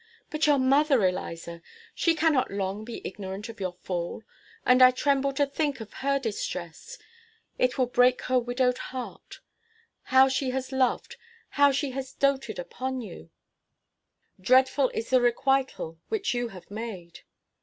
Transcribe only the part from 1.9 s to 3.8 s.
She cannot long be ignorant of your